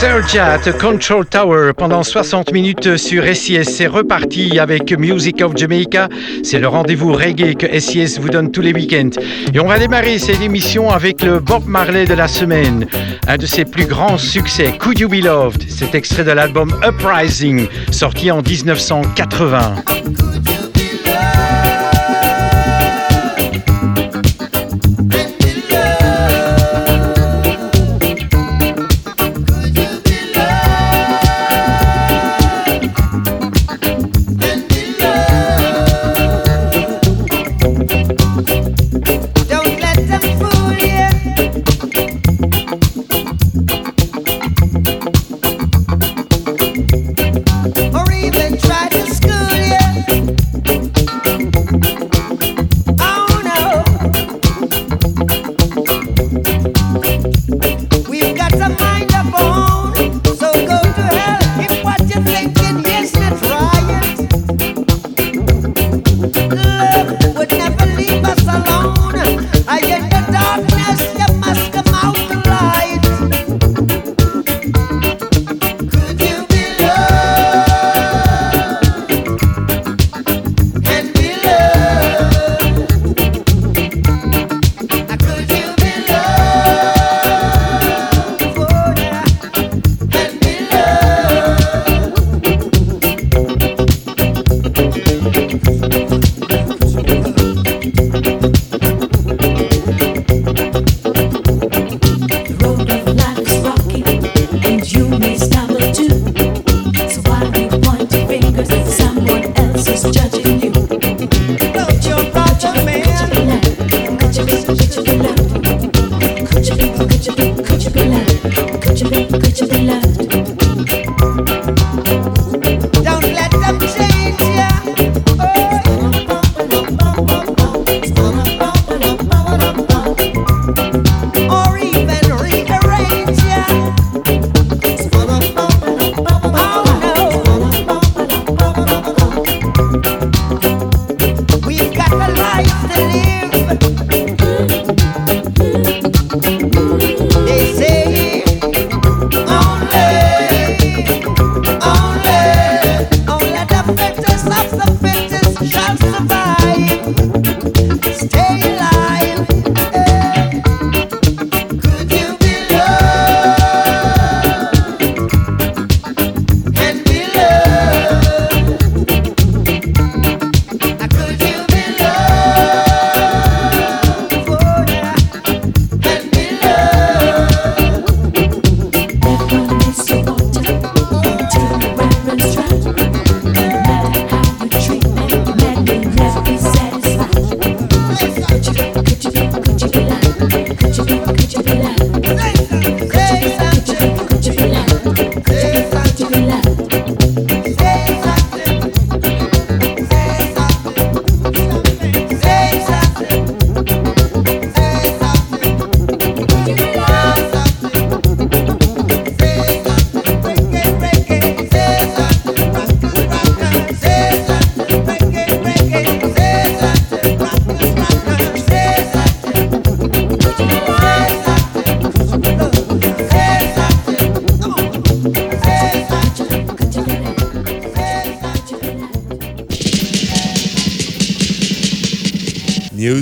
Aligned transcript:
Sergia 0.00 0.52
at 0.52 0.58
the 0.60 0.78
Control 0.78 1.24
Tower 1.24 1.72
pendant 1.76 2.04
60 2.04 2.52
minutes 2.52 2.96
sur 2.96 3.24
SIS. 3.34 3.64
C'est 3.64 3.88
reparti 3.88 4.60
avec 4.60 4.96
Music 4.96 5.42
of 5.42 5.56
Jamaica. 5.56 6.08
C'est 6.44 6.60
le 6.60 6.68
rendez-vous 6.68 7.12
reggae 7.12 7.56
que 7.56 7.80
SIS 7.80 8.20
vous 8.20 8.28
donne 8.28 8.52
tous 8.52 8.60
les 8.60 8.72
week-ends. 8.72 9.20
Et 9.52 9.58
on 9.58 9.66
va 9.66 9.80
démarrer 9.80 10.20
cette 10.20 10.40
émission 10.40 10.88
avec 10.88 11.22
le 11.22 11.40
Bob 11.40 11.66
Marley 11.66 12.04
de 12.04 12.14
la 12.14 12.28
semaine. 12.28 12.86
Un 13.26 13.38
de 13.38 13.46
ses 13.46 13.64
plus 13.64 13.86
grands 13.86 14.18
succès, 14.18 14.78
Could 14.78 15.00
You 15.00 15.08
Be 15.08 15.24
Loved. 15.24 15.68
Cet 15.68 15.96
extrait 15.96 16.22
de 16.22 16.30
l'album 16.30 16.72
Uprising, 16.86 17.66
sorti 17.90 18.30
en 18.30 18.40
1980. 18.40 19.74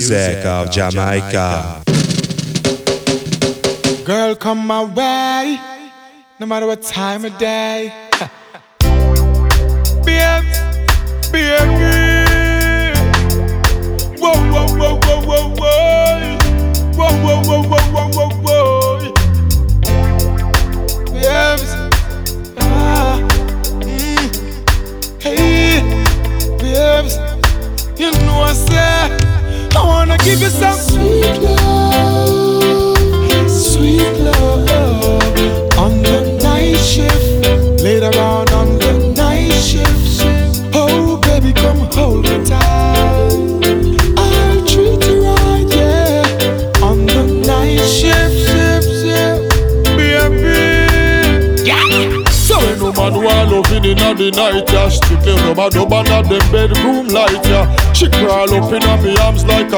music 0.08 0.44
of 0.44 0.70
Jamaica. 0.70 1.82
Girl, 4.05 4.37
come 4.37 4.64
my 4.64 4.85
way, 4.85 5.58
no 6.38 6.47
matter 6.47 6.67
what 6.67 6.82
time 6.82 7.25
of 7.25 7.37
day. 7.38 8.06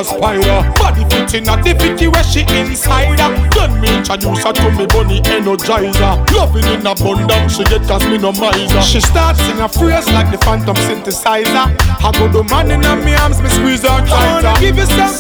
Spider. 0.09 0.59
Body 0.81 1.05
fit 1.11 1.35
inna 1.35 1.61
the 1.63 1.77
fitty 1.77 2.09
where 2.09 2.25
she 2.25 2.41
inside 2.49 3.21
her. 3.21 3.31
Then 3.53 3.81
me 3.81 3.89
introduce 3.99 4.43
her 4.45 4.53
to 4.53 4.71
me 4.73 4.87
bunny 4.87 5.21
energizer. 5.21 6.15
Loving 6.33 6.65
in 6.73 6.87
abundance, 6.87 7.57
she 7.57 7.65
get 7.65 7.85
no 8.21 8.33
miser. 8.33 8.83
She 8.83 9.01
starts 9.01 9.41
sing 9.45 9.61
a 9.61 9.69
phrase 9.69 10.09
like 10.09 10.31
the 10.31 10.39
phantom 10.39 10.77
synthesizer. 10.77 11.67
I 12.01 12.11
go 12.17 12.29
the 12.29 12.43
man 12.45 12.71
inna 12.71 12.97
me 12.97 13.15
arms, 13.15 13.41
me 13.43 13.49
squeeze 13.49 13.83
her 13.83 14.01
tighter. 14.07 14.15
I 14.15 14.43
wanna 14.43 14.61
give 14.61 14.77
you 14.77 14.87
some 14.87 15.13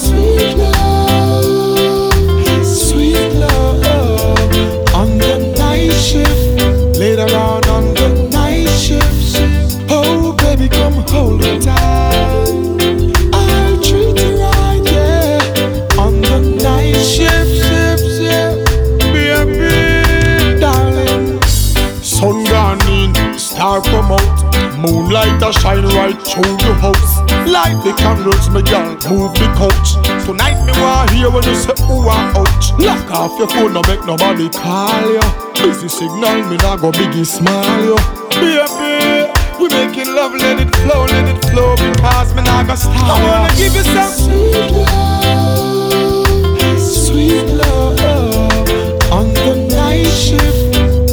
say 31.69 31.77
ooh 31.85 32.09
ah 32.09 32.41
ouch. 32.41 32.73
Lock 32.79 33.11
off 33.11 33.39
your 33.39 33.49
phone, 33.49 33.73
no 33.73 33.83
make 33.83 34.05
nobody 34.07 34.49
call 34.49 35.13
you. 35.13 35.21
Busy 35.55 35.89
signal, 35.89 36.43
me 36.49 36.57
nah 36.59 36.77
go 36.77 36.91
biggie 36.91 37.27
smile 37.27 37.85
you. 37.85 37.97
Baby, 38.31 39.31
we 39.61 39.69
making 39.69 40.15
love, 40.15 40.33
let 40.35 40.61
it 40.61 40.75
flow, 40.77 41.05
let 41.07 41.29
it 41.29 41.45
flow 41.51 41.75
because 41.77 42.35
me 42.35 42.43
nah 42.43 42.63
go 42.65 42.75
stop. 42.75 42.95
I 42.95 43.23
wanna 43.25 43.55
give 43.57 43.75
you 43.75 43.83
some 43.83 44.13
sweet 44.17 44.71
love, 44.87 46.81
sweet 46.81 47.47
love 47.61 49.13
on 49.13 49.27
the 49.35 49.55
night 49.71 50.07
shift. 50.07 50.57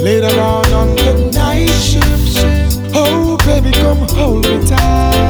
Later 0.01 0.39
on 0.39 0.71
on 0.73 0.95
the 0.95 1.31
night 1.33 1.69
shift. 1.69 2.37
Oh, 2.93 3.37
baby, 3.45 3.71
come 3.71 4.07
hold 4.09 4.43
me 4.45 4.63
tight. 4.67 5.24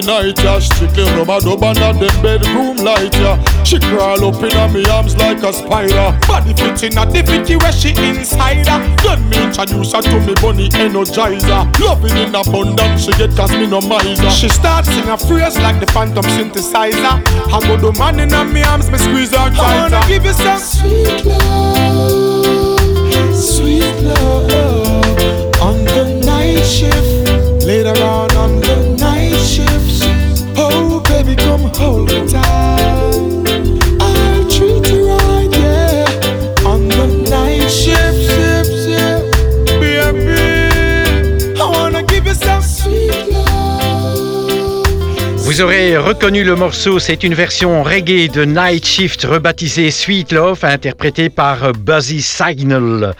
The 0.00 0.06
night, 0.06 0.38
yeah. 0.42 0.58
Strictly 0.58 1.04
rubber 1.04 1.40
dub 1.40 1.62
under 1.62 1.92
the 1.92 2.10
bedroom 2.22 2.76
light, 2.78 3.14
yeah. 3.14 3.42
She 3.64 3.78
crawl 3.78 4.24
up 4.24 4.42
inna 4.42 4.68
me 4.72 4.84
arms 4.88 5.16
like 5.16 5.42
a 5.42 5.52
spider. 5.52 6.18
Body 6.26 6.54
fit 6.54 6.82
inna 6.82 7.06
the 7.06 7.22
fitty 7.24 7.56
where 7.56 7.72
she 7.72 7.90
inside 7.90 8.66
her. 8.68 8.80
Then 9.02 9.28
me 9.28 9.44
introduce 9.44 9.92
her 9.92 10.02
to 10.02 10.20
me 10.20 10.34
bunny 10.40 10.68
energizer. 10.70 11.80
Loving 11.80 12.16
in 12.16 12.34
abundance, 12.34 13.04
she 13.04 13.12
get 13.12 13.36
cause 13.36 13.52
me 13.52 13.66
no 13.66 13.80
miser. 13.80 14.30
She 14.30 14.48
starts 14.48 14.88
sing 14.88 15.08
a 15.08 15.16
phrase 15.16 15.56
like 15.58 15.80
the 15.80 15.86
phantom 15.92 16.24
synthesizer. 16.24 17.22
I 17.52 17.60
go 17.66 17.76
the 17.76 17.92
man 17.98 18.20
inna 18.20 18.44
me 18.44 18.62
arms, 18.62 18.90
me 18.90 18.98
squeeze 18.98 19.30
her 19.30 19.50
tighter. 19.50 19.60
I 19.60 19.82
wanna 19.90 20.04
give 20.08 20.24
you 20.24 20.32
some 20.32 20.58
sweet 20.58 21.24
love, 21.24 22.80
sweet 23.34 23.96
love 24.02 25.60
on 25.60 25.84
the 25.84 26.04
night 26.24 26.64
shift. 26.64 27.19
Vous 45.60 45.66
aurez 45.66 45.98
reconnu 45.98 46.42
le 46.42 46.56
morceau, 46.56 46.98
c'est 46.98 47.22
une 47.22 47.34
version 47.34 47.82
reggae 47.82 48.30
de 48.32 48.46
Night 48.46 48.86
Shift 48.86 49.24
rebaptisée 49.24 49.90
Sweet 49.90 50.32
Love, 50.32 50.64
interprétée 50.64 51.28
par 51.28 51.74
Buzzy 51.74 52.22
Signal. 52.22 53.14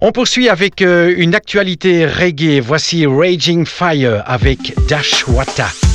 On 0.00 0.12
poursuit 0.12 0.48
avec 0.48 0.80
euh, 0.80 1.12
une 1.16 1.34
actualité 1.34 2.06
reggae. 2.06 2.60
Voici 2.60 3.04
Raging 3.04 3.66
Fire 3.66 4.22
avec 4.26 4.72
Dashwata. 4.86 5.91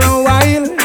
For 0.00 0.06
a 0.06 0.22
while. 0.22 0.77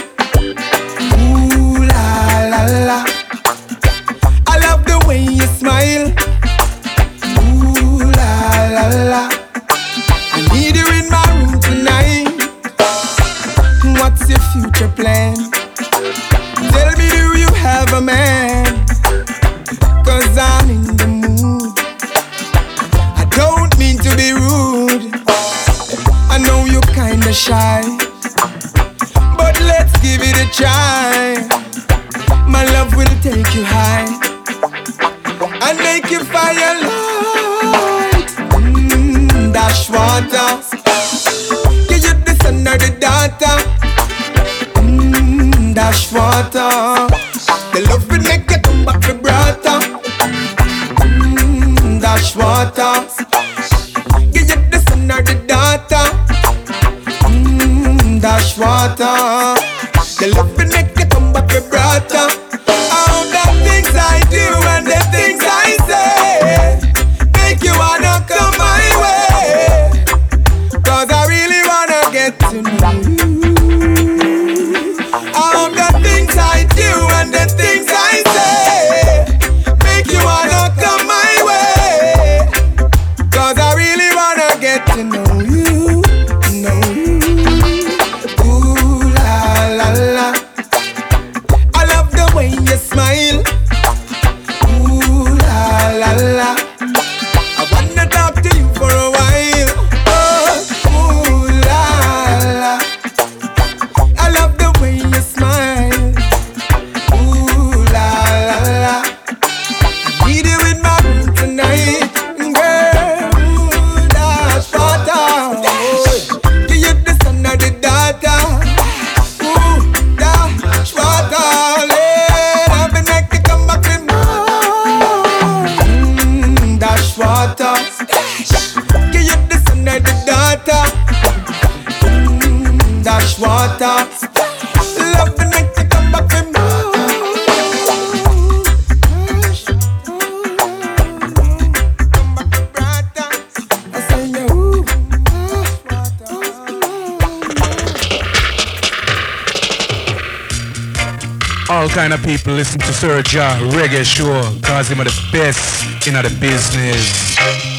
kind 151.93 152.11
of 152.11 152.23
people 152.23 152.53
listen 152.53 152.79
to 152.79 152.91
Sir 152.91 153.21
Jah 153.21 153.55
Reggae 153.71 154.03
Show, 154.03 154.41
cause 154.63 154.89
him 154.89 154.99
are 154.99 155.03
the 155.03 155.29
best 155.31 156.07
in 156.07 156.15
the 156.15 156.35
business. 156.39 157.72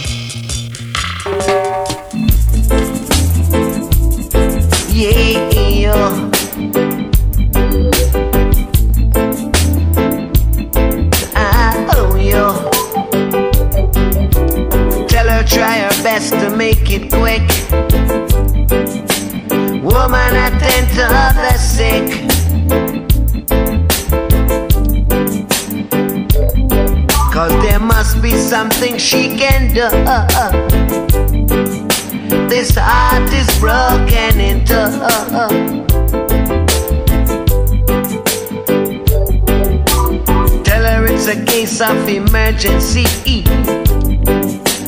emergency. 42.65 43.43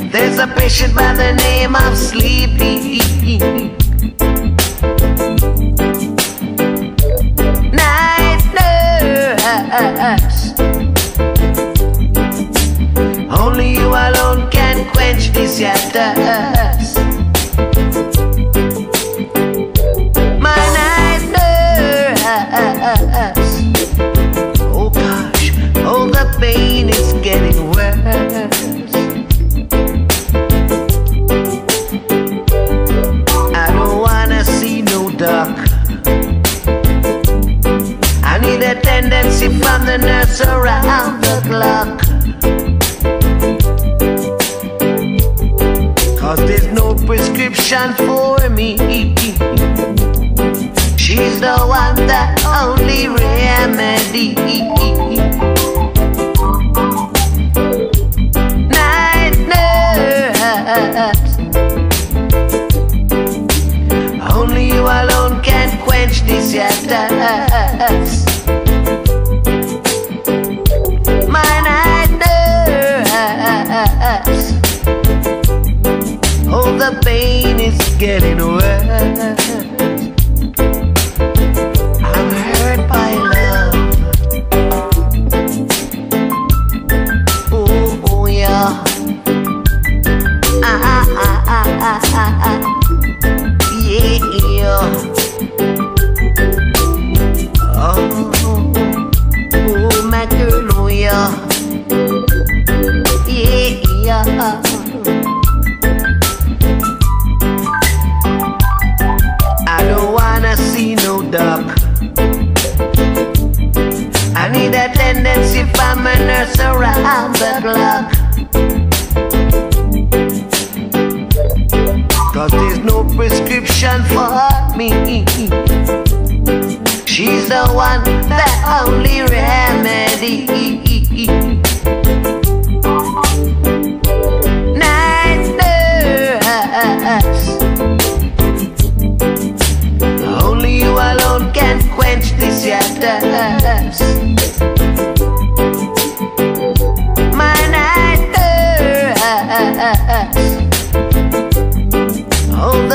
There's 0.08 0.38
a 0.38 0.46
patient 0.46 0.94
by 0.94 1.12
the 1.14 1.34
name 1.34 1.74
of 1.74 1.96
Sleepy. 1.96 3.65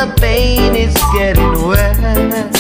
the 0.02 0.12
pain 0.20 0.76
is 0.76 0.96
getting 1.14 1.54
worse. 1.64 2.51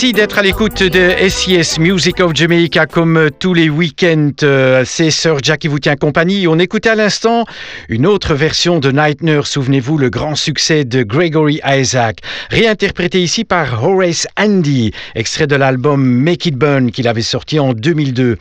Merci 0.00 0.14
d'être 0.14 0.38
à 0.38 0.42
l'écoute 0.42 0.82
de 0.82 1.28
SIS 1.28 1.78
Music 1.78 2.20
of 2.20 2.34
Jamaica 2.34 2.86
comme 2.86 3.28
tous 3.38 3.52
les 3.52 3.68
week-ends. 3.68 4.30
Euh, 4.42 4.82
C'est 4.86 5.10
Sir 5.10 5.36
Jack 5.42 5.60
qui 5.60 5.68
vous 5.68 5.78
tient 5.78 5.94
compagnie. 5.94 6.48
On 6.48 6.58
écoutait 6.58 6.88
à 6.88 6.94
l'instant 6.94 7.44
une 7.90 8.06
autre 8.06 8.32
version 8.32 8.78
de 8.78 8.90
Night 8.92 9.20
Nurse. 9.22 9.50
Souvenez-vous, 9.50 9.98
le 9.98 10.08
grand 10.08 10.36
succès 10.36 10.86
de 10.86 11.02
Gregory 11.02 11.60
Isaac, 11.66 12.20
réinterprété 12.48 13.22
ici 13.22 13.44
par 13.44 13.84
Horace 13.84 14.26
Andy, 14.38 14.92
extrait 15.14 15.46
de 15.46 15.56
l'album 15.56 16.02
Make 16.02 16.46
It 16.46 16.54
Burn 16.54 16.92
qu'il 16.92 17.06
avait 17.06 17.20
sorti 17.20 17.60
en 17.60 17.74
2002. 17.74 18.38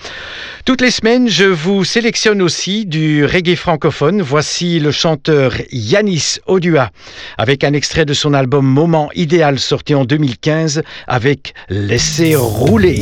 Toutes 0.63 0.79
les 0.79 0.91
semaines, 0.91 1.27
je 1.27 1.43
vous 1.43 1.83
sélectionne 1.83 2.41
aussi 2.41 2.85
du 2.85 3.25
reggae 3.25 3.57
francophone. 3.57 4.21
Voici 4.21 4.79
le 4.79 4.91
chanteur 4.91 5.51
Yanis 5.73 6.37
Odua 6.47 6.91
avec 7.37 7.65
un 7.65 7.73
extrait 7.73 8.05
de 8.05 8.13
son 8.13 8.33
album 8.33 8.65
Moment 8.65 9.09
idéal 9.13 9.59
sorti 9.59 9.93
en 9.93 10.05
2015 10.05 10.83
avec 11.05 11.48
Laissez 11.69 12.35
rouler. 12.35 13.01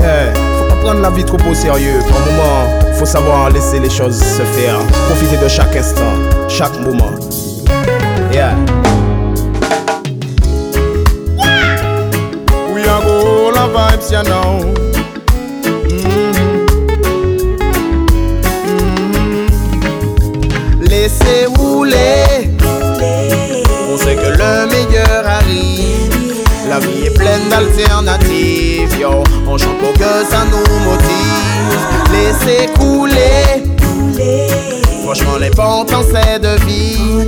Yeah, 0.00 0.34
faut 0.34 0.68
pas 0.68 0.76
prendre 0.82 1.00
la 1.00 1.10
vie 1.10 1.24
trop 1.24 1.38
au 1.48 1.54
sérieux. 1.54 1.98
Par 2.08 2.20
moment, 2.20 2.94
faut 2.94 3.06
savoir 3.06 3.50
laisser 3.50 3.78
les 3.78 3.90
choses 3.90 4.18
se 4.18 4.42
faire. 4.42 4.78
Profiter 5.08 5.36
de 5.42 5.48
chaque 5.48 5.74
instant, 5.76 6.14
chaque 6.48 6.78
moment. 6.80 7.12
Yeah. 8.32 8.54
We 12.74 12.86
are 12.86 13.02
go 13.02 13.50
la 13.54 13.66
vibes, 13.68 14.10
you 14.10 14.22
know. 14.22 14.85
La 26.78 26.86
vie 26.86 27.06
est 27.06 27.10
pleine 27.10 27.48
d'alternatives, 27.48 28.98
yo. 29.00 29.22
On 29.46 29.56
chante 29.56 29.78
pour 29.78 29.94
que 29.94 30.26
ça 30.28 30.44
nous 30.44 30.74
motive. 30.84 31.80
Laissez 32.12 32.66
couler. 32.74 33.64
Franchement, 35.02 35.38
l'important 35.40 36.02
c'est 36.02 36.38
de 36.38 36.54
vivre 36.66 37.24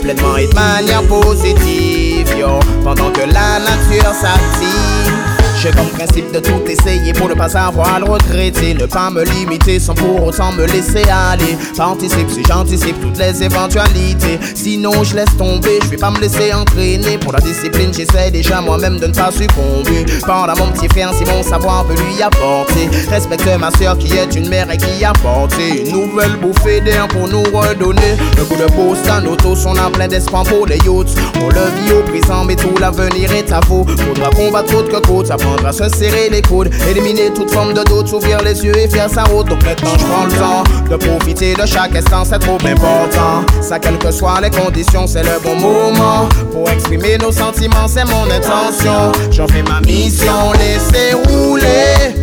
pleinement 0.00 0.38
et 0.38 0.46
de 0.46 0.54
manière 0.54 1.02
positive, 1.02 2.34
yo. 2.38 2.58
Pendant 2.82 3.10
que 3.10 3.20
la 3.20 3.58
nature 3.58 4.14
s'active. 4.14 5.35
J'ai 5.66 5.72
comme 5.72 5.88
principe 5.88 6.30
de 6.30 6.38
tout 6.38 6.62
essayer 6.68 7.12
pour 7.12 7.28
ne 7.28 7.34
pas 7.34 7.56
avoir 7.56 7.94
à 7.94 7.98
le 7.98 8.04
regretter. 8.04 8.74
Ne 8.74 8.86
pas 8.86 9.10
me 9.10 9.24
limiter 9.24 9.80
sans 9.80 9.94
pour 9.94 10.24
autant 10.24 10.52
me 10.52 10.64
laisser 10.64 11.02
aller. 11.10 11.58
Participe 11.76 12.30
si 12.30 12.44
j'anticipe 12.44 13.00
toutes 13.00 13.18
les 13.18 13.42
éventualités. 13.42 14.38
Sinon, 14.54 15.02
je 15.02 15.16
laisse 15.16 15.36
tomber, 15.36 15.80
je 15.82 15.88
vais 15.88 15.96
pas 15.96 16.12
me 16.12 16.20
laisser 16.20 16.52
entraîner. 16.54 17.18
Pour 17.18 17.32
la 17.32 17.40
discipline, 17.40 17.92
j'essaie 17.92 18.30
déjà 18.30 18.60
moi-même 18.60 19.00
de 19.00 19.08
ne 19.08 19.12
pas 19.12 19.32
succomber. 19.32 20.06
Pendant 20.24 20.56
mon 20.56 20.70
petit 20.70 20.88
frère, 20.88 21.12
si 21.14 21.24
mon 21.24 21.42
savoir 21.42 21.84
peut 21.86 21.94
lui 21.94 22.22
apporter. 22.22 22.88
Respecte 23.10 23.48
ma 23.58 23.72
soeur 23.72 23.98
qui 23.98 24.16
est 24.16 24.36
une 24.36 24.48
mère 24.48 24.70
et 24.70 24.76
qui 24.76 25.04
a 25.04 25.12
porté 25.14 25.82
une 25.84 25.90
nouvelle 25.90 26.36
bouffée 26.36 26.80
d'air 26.80 27.08
pour 27.08 27.26
nous 27.26 27.42
redonner. 27.42 28.16
Le 28.36 28.44
coup 28.44 28.54
de 28.54 28.70
boost 28.72 29.10
en 29.10 29.26
auto, 29.26 29.54
on 29.66 29.76
a 29.76 29.90
plein 29.90 30.06
d'espoir 30.06 30.44
pour 30.44 30.64
les 30.66 30.78
youths. 30.84 31.16
On 31.42 31.48
le 31.48 31.82
vit 31.82 31.92
au 31.92 32.02
présent, 32.02 32.44
mais 32.44 32.54
tout 32.54 32.76
l'avenir 32.78 33.32
est 33.32 33.50
à 33.50 33.58
vous. 33.66 33.84
Faudra 33.84 34.30
combattre 34.30 34.76
autre 34.76 35.00
que 35.00 35.04
côte, 35.04 35.32
apprendre 35.56 35.68
à 35.68 35.72
se 35.72 35.88
serrer 35.96 36.28
les 36.30 36.42
coudes, 36.42 36.70
éliminer 36.88 37.32
toute 37.34 37.50
forme 37.50 37.74
de 37.74 37.82
doute, 37.84 38.08
s'ouvrir 38.08 38.40
les 38.42 38.64
yeux 38.64 38.76
et 38.76 38.88
faire 38.88 39.08
sa 39.10 39.24
route. 39.24 39.48
Donc 39.48 39.62
maintenant, 39.64 39.96
je 39.98 40.04
prends 40.04 40.24
le 40.24 40.32
temps 40.32 40.64
de 40.90 40.96
profiter 40.96 41.54
de 41.54 41.66
chaque 41.66 41.94
instant, 41.94 42.24
c'est 42.24 42.38
trop 42.38 42.58
important. 42.64 43.44
Ça, 43.60 43.78
quelles 43.78 43.98
que 43.98 44.10
soient 44.10 44.40
les 44.40 44.48
conditions, 44.50 45.06
c'est 45.06 45.22
le 45.22 45.38
bon 45.42 45.56
moment 45.56 46.28
pour 46.52 46.70
exprimer 46.70 47.18
nos 47.18 47.32
sentiments, 47.32 47.88
c'est 47.88 48.04
mon 48.04 48.24
intention. 48.24 49.12
J'en 49.30 49.46
fais 49.48 49.62
ma 49.62 49.80
mission, 49.80 50.52
laissez 50.58 51.14
rouler. 51.14 52.14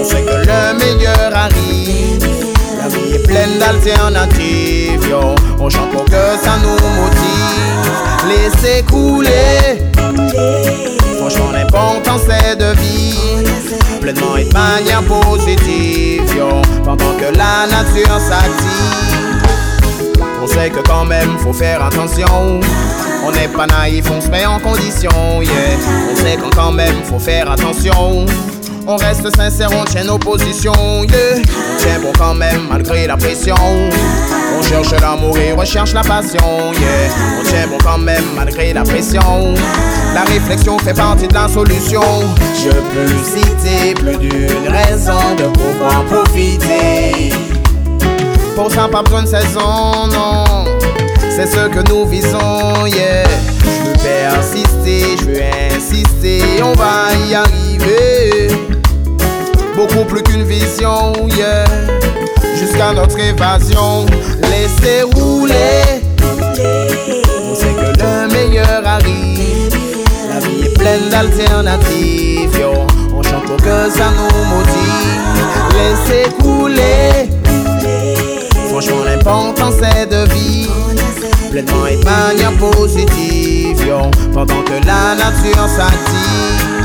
On 0.00 0.04
sait 0.04 0.22
que 0.22 0.46
le 0.46 0.74
meilleur 0.78 1.34
arrive. 1.34 2.26
La 2.78 2.88
vie 2.88 3.14
est 3.14 3.26
pleine 3.26 3.58
d'alternatives, 3.58 5.06
yo. 5.08 5.34
On 5.60 5.68
chante 5.70 5.90
pour 5.92 6.04
que 6.04 6.36
ça 6.42 6.56
nous 6.62 6.78
motive. 7.00 7.90
Laissez 8.28 8.82
couler. 8.82 9.78
Franchement, 11.22 11.52
l'important 11.52 12.18
c'est 12.18 12.56
de 12.56 12.74
vivre 12.80 14.00
pleinement 14.00 14.36
et 14.36 14.44
de 14.44 14.52
manière 14.52 15.04
positive. 15.04 16.24
Pendant 16.84 17.14
que 17.14 17.32
la 17.36 17.68
nature 17.70 18.18
s'active. 18.18 19.40
On 20.42 20.48
sait 20.48 20.70
que 20.70 20.80
quand 20.80 21.04
même 21.04 21.38
faut 21.38 21.52
faire 21.52 21.80
attention. 21.84 22.58
On 23.24 23.30
n'est 23.30 23.46
pas 23.46 23.68
naïf, 23.68 24.10
on 24.10 24.20
se 24.20 24.26
met 24.30 24.46
en 24.46 24.58
condition, 24.58 25.40
yeah. 25.42 25.78
On 26.10 26.16
sait 26.16 26.34
que 26.34 26.52
quand 26.56 26.72
même 26.72 27.04
faut 27.04 27.20
faire 27.20 27.48
attention. 27.48 28.26
On 28.86 28.96
reste 28.96 29.34
sincère, 29.36 29.68
on 29.72 29.84
tient 29.84 30.04
nos 30.04 30.18
positions, 30.18 31.04
yeah. 31.04 31.38
On 31.38 31.76
tient 31.76 32.00
bon 32.00 32.12
quand 32.18 32.34
même 32.34 32.66
malgré 32.68 33.06
la 33.06 33.16
pression. 33.16 33.54
On 34.58 34.62
cherche 34.62 34.90
l'amour 35.00 35.38
et 35.38 35.52
recherche 35.52 35.92
la 35.92 36.02
passion, 36.02 36.72
yeah. 36.72 37.40
On 37.40 37.44
tient 37.44 37.66
bon 37.68 37.78
quand 37.84 37.98
même 37.98 38.24
malgré 38.34 38.72
la 38.72 38.82
pression. 38.82 39.54
La 40.14 40.22
réflexion 40.22 40.78
fait 40.78 40.94
partie 40.94 41.28
de 41.28 41.34
la 41.34 41.48
solution. 41.48 42.02
Je 42.62 42.70
peux 42.70 43.08
citer 43.24 43.94
plus 43.94 44.16
d'une 44.16 44.68
raison 44.68 45.34
de 45.38 45.44
pouvoir 45.44 46.04
profiter. 46.04 47.32
Pour 48.56 48.70
ça, 48.70 48.88
pas 48.88 49.02
besoin 49.02 49.22
de 49.22 49.28
saison, 49.28 50.08
non. 50.10 50.64
C'est 51.30 51.46
ce 51.46 51.68
que 51.68 51.88
nous 51.88 52.04
visons, 52.06 52.86
yeah. 52.86 53.24
Je 53.64 53.88
veux 53.88 53.96
persister, 54.02 55.16
je 55.20 55.24
veux 55.24 55.40
insister, 55.74 56.42
on 56.62 56.72
va 56.72 57.08
y 57.28 57.34
arriver. 57.34 58.41
Beaucoup 59.82 60.04
plus 60.04 60.22
qu'une 60.22 60.44
vision. 60.44 61.12
Jusqu'à 62.56 62.92
notre 62.92 63.18
évasion, 63.18 64.06
laissez 64.42 65.02
rouler. 65.02 65.82
On 67.50 67.54
sait 67.56 67.74
que 67.74 67.98
le 67.98 68.32
meilleur 68.32 68.86
arrive. 68.86 69.74
La 70.28 70.38
vie 70.38 70.66
est 70.66 70.78
pleine 70.78 71.08
d'alternatives. 71.10 72.64
On 73.12 73.22
chante 73.24 73.44
pour 73.44 73.56
que 73.56 73.90
ça 73.90 74.12
nous 74.16 74.44
motive. 74.54 75.18
Laissez 75.74 76.30
couler. 76.40 77.28
Franchement, 78.68 79.04
l'important 79.04 79.72
c'est 79.72 80.06
de 80.06 80.32
vivre 80.32 80.72
pleinement 81.50 81.86
et 81.86 81.96
de 81.96 82.04
manière 82.04 82.52
positive. 82.52 83.84
Pendant 84.32 84.62
que 84.62 84.86
la 84.86 85.16
nature 85.16 85.68
s'active. 85.68 86.81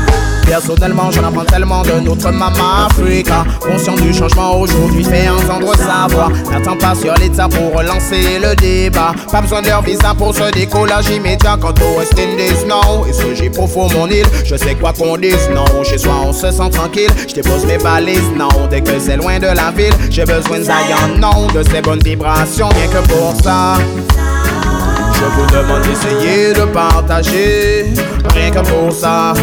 Personnellement, 0.48 1.10
j'en 1.10 1.24
apprends 1.24 1.44
tellement 1.44 1.82
de 1.82 2.00
notre 2.00 2.30
maman 2.30 2.86
Africa. 2.86 3.44
Conscient 3.60 3.94
du 3.96 4.14
changement 4.14 4.58
aujourd'hui, 4.58 5.04
fait 5.04 5.28
entendre 5.28 5.74
sa 5.76 6.06
voix. 6.08 6.30
N'attends 6.50 6.76
pas 6.76 6.94
sur 6.94 7.12
l'état 7.14 7.48
pour 7.48 7.76
relancer 7.76 8.38
le 8.42 8.56
débat. 8.56 9.12
Pas 9.30 9.42
besoin 9.42 9.60
de 9.60 9.68
leur 9.68 9.82
visa 9.82 10.14
pour 10.16 10.34
ce 10.34 10.50
décollage 10.50 11.10
immédiat. 11.10 11.58
Quant 11.60 11.74
au 11.82 11.98
West 11.98 12.14
Indies, 12.18 12.66
non. 12.66 13.04
Et 13.06 13.12
ce 13.12 13.34
j'ai 13.34 13.50
profond 13.50 13.88
mon 13.92 14.08
île. 14.08 14.26
Je 14.44 14.56
sais 14.56 14.74
quoi 14.74 14.94
qu'on 14.94 15.18
dise, 15.18 15.50
non. 15.54 15.84
Chez 15.84 15.98
soi, 15.98 16.14
on 16.24 16.32
se 16.32 16.50
sent 16.50 16.70
tranquille. 16.72 17.10
Je 17.28 17.34
dépose 17.34 17.66
mes 17.66 17.78
balises, 17.78 18.30
non. 18.36 18.48
Dès 18.70 18.80
que 18.80 18.98
c'est 18.98 19.18
loin 19.18 19.38
de 19.38 19.46
la 19.46 19.70
ville, 19.70 19.94
j'ai 20.10 20.24
besoin 20.24 20.58
de 20.58 20.64
Zion, 20.64 21.18
non. 21.18 21.46
De 21.54 21.62
ces 21.62 21.82
bonnes 21.82 22.02
vibrations, 22.02 22.70
rien 22.70 22.88
que 22.88 23.06
pour 23.06 23.34
ça. 23.42 23.74
Je 25.14 25.24
vous 25.24 25.46
demande 25.46 25.82
d'essayer 25.82 26.52
de 26.54 26.64
partager, 26.72 27.92
rien 28.34 28.50
que 28.50 28.60
pour 28.60 28.92
ça. 28.92 29.34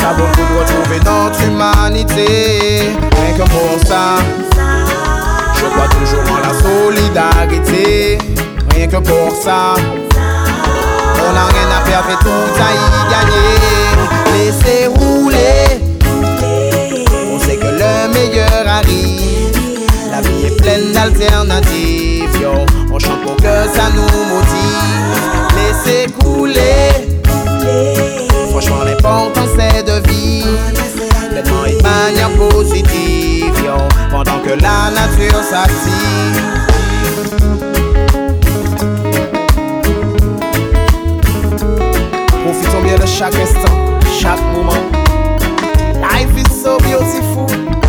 Ça 0.00 0.14
vaut 0.16 0.24
le 0.24 0.32
de 0.34 0.58
retrouver 0.58 0.98
notre 1.04 1.44
humanité, 1.44 2.96
rien 3.12 3.32
que 3.36 3.50
pour 3.50 3.86
ça. 3.86 4.16
Je 5.54 5.66
crois 5.66 5.88
toujours 5.88 6.24
en 6.32 6.38
la 6.38 6.54
solidarité, 6.58 8.18
rien 8.74 8.86
que 8.86 8.96
pour 8.96 9.30
ça. 9.36 9.74
On 10.16 11.32
n'a 11.34 11.44
rien 11.44 11.68
à 11.76 11.80
perdre 11.86 12.10
et 12.12 12.24
tout 12.24 12.48
à 12.56 12.70
y 12.72 12.84
gagner. 13.12 13.54
Laissez 14.32 14.86
rouler, 14.86 15.66
on 17.30 17.38
sait 17.38 17.56
que 17.56 17.66
le 17.66 18.08
meilleur 18.14 18.66
arrive. 18.66 19.52
La 20.10 20.22
vie 20.22 20.46
est 20.46 20.56
pleine 20.62 20.92
d'alternatives, 20.92 22.40
yo. 22.40 22.64
On 22.90 22.98
chante 22.98 23.20
pour 23.22 23.36
que 23.36 23.68
ça 23.74 23.90
nous 23.94 24.24
motive. 24.32 25.18
Laissez 25.56 26.06
couler. 26.20 27.10
Franchement, 28.50 28.82
l'important 28.84 29.46
c'est 29.56 29.82
de 29.84 30.08
vivre 30.08 30.48
pleinement 31.30 31.64
et 31.64 31.76
de 31.76 31.82
manière. 31.82 32.30
Pendant 34.10 34.40
que 34.40 34.50
la 34.50 34.90
nature 34.90 35.42
s'active. 35.42 36.60
Profitons 42.44 42.82
bien 42.82 42.96
de 42.98 43.06
chaque 43.06 43.34
instant, 43.36 43.98
chaque 44.20 44.42
moment. 44.52 44.72
Life 46.02 46.36
is 46.36 46.62
so 46.62 46.76
beautiful. 46.78 47.79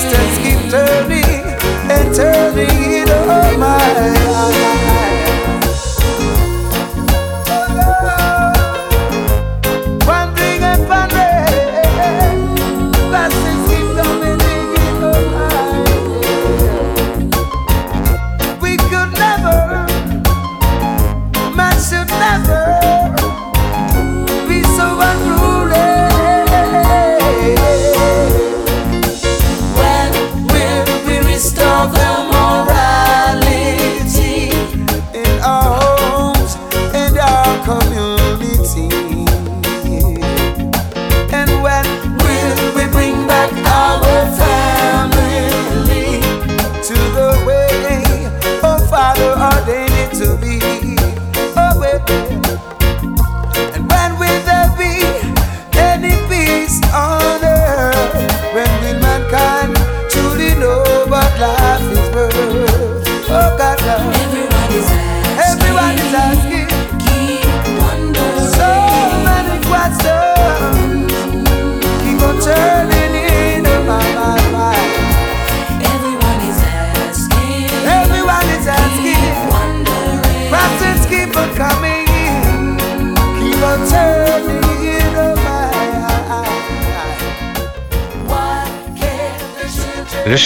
Questions 0.00 0.38
keep 0.38 0.70
turning 0.70 1.19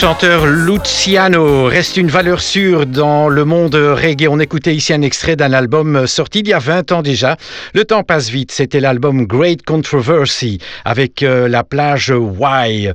chanteur 0.05 0.45
Luciano 0.45 1.65
reste 1.65 1.97
une 1.97 2.09
valeur 2.09 2.43
sûre 2.43 2.85
dans 2.85 3.31
le 3.31 3.47
monde 3.47 3.75
reggae. 3.75 4.29
On 4.29 4.39
écoutait 4.39 4.75
ici 4.75 4.93
un 4.93 5.01
extrait 5.01 5.35
d'un 5.35 5.55
album 5.55 6.07
sorti 6.07 6.41
il 6.41 6.49
y 6.49 6.53
a 6.53 6.59
20 6.59 6.93
ans 6.93 7.01
déjà. 7.01 7.39
Le 7.73 7.87
temps 7.87 8.03
passe 8.03 8.29
vite. 8.29 8.53
C'était 8.53 8.81
l'album 8.81 9.25
Great 9.25 9.65
Controversy 9.65 10.59
avec 10.85 11.23
euh, 11.23 11.49
la 11.49 11.65
plage 11.65 12.11
Why. 12.15 12.91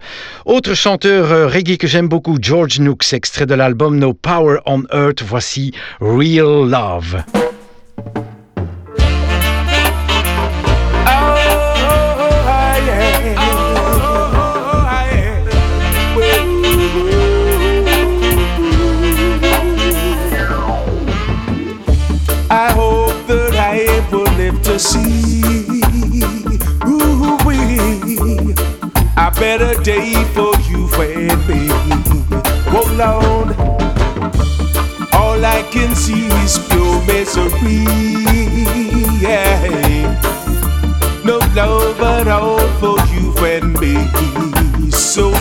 Autre 0.45 0.75
chanteur 0.75 1.31
euh, 1.31 1.47
reggae 1.47 1.77
que 1.77 1.87
j'aime 1.87 2.09
beaucoup, 2.09 2.37
George 2.39 2.79
Nooks, 2.79 3.11
extrait 3.13 3.47
de 3.47 3.55
l'album 3.55 3.97
No 3.97 4.13
Power 4.13 4.59
on 4.67 4.83
Earth. 4.93 5.23
Voici 5.23 5.73
Real 5.99 6.69
Love. 6.69 7.23
Lord, 32.99 33.55
all 35.15 35.39
I 35.45 35.65
can 35.71 35.95
see 35.95 36.27
is 36.43 36.59
pure 36.67 36.99
misery. 37.07 37.85
Yeah. 39.23 40.19
No 41.23 41.38
love 41.55 42.01
at 42.01 42.27
all 42.27 42.59
for 42.81 42.99
you 43.07 43.33
and 43.45 43.71
me. 43.79 43.95
So 44.91 45.31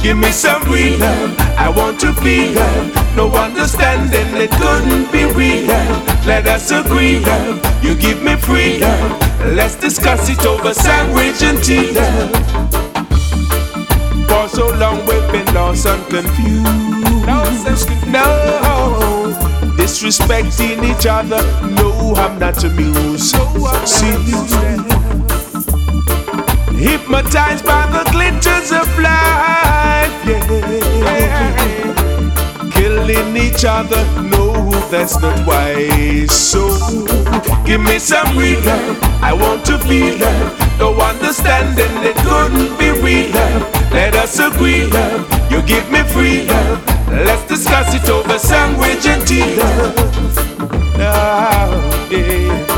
give 0.00 0.16
me 0.16 0.32
some 0.32 0.62
love. 0.64 1.36
I 1.58 1.68
want 1.76 2.00
to 2.00 2.14
feel 2.14 2.52
love. 2.54 3.16
No 3.16 3.30
understanding, 3.30 4.34
it 4.34 4.50
couldn't 4.52 5.12
be 5.12 5.26
real. 5.26 5.66
Let 6.24 6.46
us 6.46 6.70
agree, 6.70 7.18
love. 7.18 7.84
You 7.84 7.94
give 7.94 8.22
me 8.22 8.36
free 8.36 8.78
love. 8.78 9.20
Let's 9.44 9.74
discuss 9.76 10.30
it 10.30 10.46
over 10.46 10.72
sandwich 10.72 11.42
and 11.42 11.62
tea. 11.62 11.92
For 14.26 14.48
so 14.48 14.74
long 14.78 15.04
been 15.32 15.54
lost 15.54 15.86
and 15.86 16.04
confused. 16.08 16.66
No, 18.06 18.28
disrespecting 19.78 20.84
each 20.84 21.06
other. 21.06 21.42
No, 21.70 22.14
I'm 22.14 22.38
not 22.38 22.62
amused. 22.62 23.34
See, 23.86 24.12
hypnotized 26.76 27.64
by 27.64 27.86
the 27.86 28.04
glitters 28.12 28.70
of 28.72 28.86
life. 28.98 30.12
Yeah. 30.26 31.52
Killing 32.72 33.36
each 33.36 33.64
other, 33.64 34.04
no, 34.22 34.70
that's 34.90 35.18
not 35.20 35.46
wise. 35.46 36.30
So, 36.30 36.68
give 37.64 37.80
me 37.80 37.98
some 37.98 38.36
love. 38.36 38.98
I 39.22 39.32
want 39.32 39.64
to 39.66 39.78
feel 39.78 40.18
love. 40.18 40.78
No 40.78 40.94
understanding, 41.00 41.92
it 42.04 42.16
couldn't 42.16 42.76
be 42.78 42.90
real 43.00 43.30
love. 43.30 43.81
Let 43.92 44.14
us 44.16 44.38
agree, 44.38 44.86
love. 44.86 45.50
You 45.50 45.62
give 45.62 45.90
me 45.90 46.02
free 46.02 46.46
love. 46.46 46.86
Let's 47.08 47.46
discuss 47.46 47.94
it 47.94 48.08
over 48.08 48.38
sandwich 48.38 49.06
and 49.06 49.26
tea, 49.26 49.56
love. 49.56 49.94
Oh, 50.98 52.08
yeah. 52.10 52.72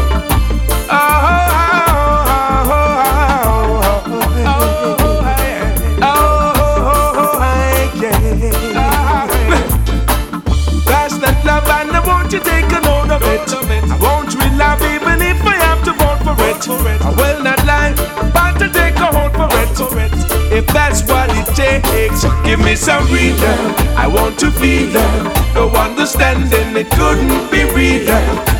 For 16.64 16.72
it. 16.88 17.02
I 17.02 17.10
will 17.10 17.42
not 17.42 17.62
lie, 17.66 17.92
but 18.32 18.58
to 18.58 18.72
take 18.72 18.96
a 18.96 19.12
hold 19.12 19.32
for 19.34 19.98
it. 20.00 20.33
If 20.54 20.68
that's 20.68 21.02
what 21.08 21.28
it 21.34 21.46
takes, 21.56 22.22
give 22.44 22.60
me 22.60 22.76
some 22.76 23.04
real 23.12 23.34
love. 23.38 23.74
I 23.96 24.06
want 24.06 24.38
to 24.38 24.52
feel 24.52 24.88
love. 24.90 25.54
No 25.54 25.68
understanding, 25.70 26.76
it 26.76 26.88
couldn't 26.92 27.50
be 27.50 27.64
real. 27.74 28.06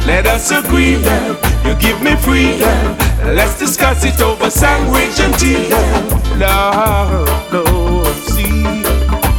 Let 0.04 0.26
us 0.26 0.50
agree, 0.50 0.96
love. 0.96 1.38
You 1.64 1.76
give 1.76 2.02
me 2.02 2.16
freedom. 2.16 2.96
Let's 3.38 3.61
discuss 3.61 4.04
it 4.04 4.20
over 4.20 4.50
sandwich 4.50 5.20
and 5.20 5.38
tea, 5.38 5.70
love. 6.37 7.28
No, 7.52 8.02
see. 8.26 8.64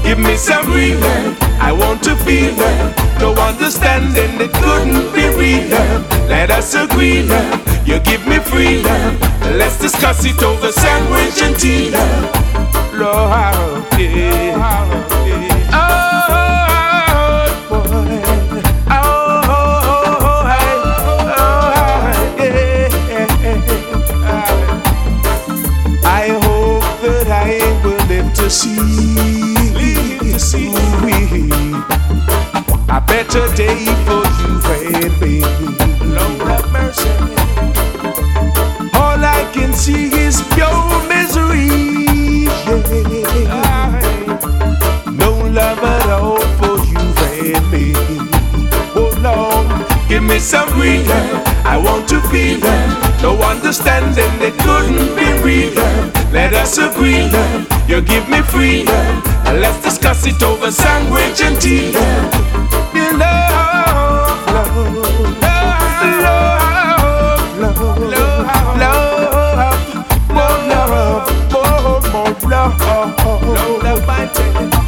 Give 0.07 0.17
me 0.17 0.37
some 0.37 0.71
love. 0.71 1.44
I 1.65 1.71
want 1.71 2.03
to 2.03 2.15
feel 2.17 2.53
love. 2.53 3.19
No 3.19 3.33
understanding, 3.33 4.39
it 4.39 4.53
couldn't 4.53 5.11
be 5.15 5.25
real. 5.35 5.67
Let 6.29 6.51
us 6.51 6.75
agree, 6.75 7.23
love. 7.23 7.87
You 7.87 7.99
give 8.01 8.27
me 8.27 8.37
freedom. 8.37 9.17
Let's 9.57 9.79
discuss 9.79 10.23
it 10.25 10.43
over 10.43 10.71
sandwich 10.71 11.41
and 11.41 11.55
tea, 11.59 11.89
love. 11.89 12.93
Lord, 12.93 13.99
yeah. 13.99 15.05
Oh, 15.73 16.05
today 33.35 33.83
for 34.07 34.23
you 34.39 34.51
had 34.63 35.11
been. 35.19 35.43
Lord 36.15 36.41
have 36.47 36.71
mercy. 36.71 37.09
All 38.95 39.19
I 39.19 39.49
can 39.53 39.73
see 39.73 40.07
is 40.25 40.41
pure 40.55 40.87
misery. 41.11 42.47
Yeah. 43.43 43.91
No 45.11 45.31
love 45.51 45.83
at 45.83 46.09
all 46.15 46.39
for 46.59 46.79
you 46.87 47.03
had 47.19 47.63
been. 47.71 47.95
Oh 48.95 49.11
Lord, 49.19 49.67
give 50.07 50.23
me 50.23 50.39
some 50.39 50.69
freedom. 50.69 51.27
I 51.65 51.75
want 51.75 52.07
to 52.09 52.21
feel 52.31 52.61
them. 52.61 52.89
No 53.21 53.35
understanding 53.43 54.31
that 54.39 54.55
couldn't 54.63 55.11
be 55.19 55.27
real. 55.43 55.75
Let 56.31 56.53
us 56.53 56.77
agree. 56.77 57.27
Them. 57.27 57.67
You 57.89 57.99
give 57.99 58.29
me 58.29 58.41
freedom. 58.43 59.05
And 59.45 59.59
let's 59.59 59.81
discuss 59.83 60.25
it 60.25 60.41
over 60.41 60.71
sandwich 60.71 61.41
and 61.41 61.59
tea. 61.61 62.84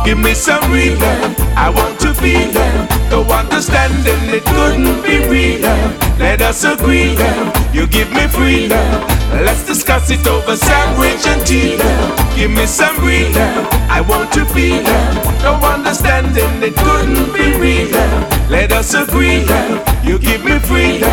Give 0.08 0.18
me 0.18 0.34
some 0.34 0.72
real 0.72 0.98
love, 1.00 1.36
I 1.56 1.70
want 1.70 2.00
to 2.00 2.14
feel 2.14 2.52
love. 2.54 3.10
Though 3.10 3.24
understanding 3.24 4.30
it 4.34 4.44
couldn't 4.46 5.02
be 5.04 5.28
real 5.28 5.62
love. 5.62 6.20
Let 6.20 6.42
us 6.42 6.64
agree 6.64 7.16
love, 7.16 7.76
you 7.76 7.88
give 7.88 8.10
me 8.12 8.28
free 8.28 8.68
love. 8.68 9.04
Let's 9.32 9.66
discuss 9.66 10.10
it 10.10 10.26
over 10.26 10.56
sandwich 10.56 11.28
and 11.28 11.46
tea 11.46 11.78
love. 11.78 12.36
Give 12.36 12.52
me 12.52 12.66
some 12.66 12.98
real 13.06 13.32
love, 13.32 13.68
I 13.90 14.02
want 14.02 14.32
to 14.34 14.46
feel 14.46 14.82
love. 14.84 15.42
Though 15.42 15.68
understanding 15.68 16.64
it 16.64 16.76
couldn't 16.76 17.34
be 17.34 17.58
real 17.60 17.92
love. 17.92 18.37
Let 18.50 18.72
us 18.72 18.94
agree, 18.94 19.46
girl. 19.46 19.84
You 20.04 20.18
give 20.18 20.44
me 20.46 20.58
freedom. 20.60 21.10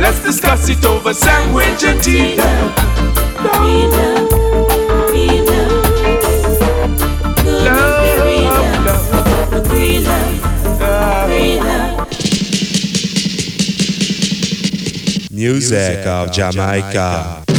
Let's 0.00 0.22
discuss 0.22 0.70
it 0.70 0.82
over 0.86 1.12
sandwich 1.12 1.84
and 1.84 2.02
tea. 2.02 2.36
Freedom, 3.52 4.28
freedom. 5.08 5.68
Freedom, 8.22 8.94
freedom, 9.68 10.24
freedom. 11.28 12.06
Music 15.30 16.06
of 16.06 16.32
Jamaica. 16.32 17.51